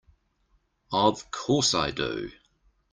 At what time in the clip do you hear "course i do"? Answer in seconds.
1.29-2.31